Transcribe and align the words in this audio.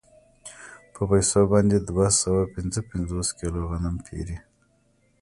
په 0.93 1.01
پیسو 1.09 1.41
باندې 1.51 1.77
دوه 1.79 2.07
سوه 2.21 2.41
پنځه 2.53 2.79
پنځوس 2.89 3.27
کیلو 3.39 3.59
غنم 3.69 3.95
پېري 4.05 4.37